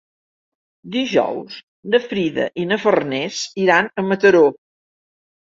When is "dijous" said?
0.95-1.59